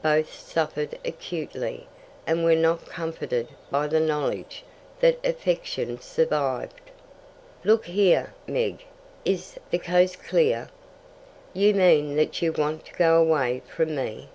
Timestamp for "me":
13.94-14.30